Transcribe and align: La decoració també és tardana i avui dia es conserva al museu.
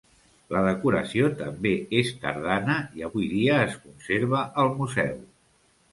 La 0.53 0.61
decoració 0.67 1.27
també 1.41 1.73
és 2.01 2.09
tardana 2.25 2.79
i 3.01 3.07
avui 3.11 3.29
dia 3.37 3.61
es 3.67 3.77
conserva 3.87 4.43
al 4.65 4.75
museu. 4.81 5.13